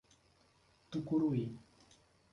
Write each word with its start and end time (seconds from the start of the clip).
Tucuruí 0.91 1.53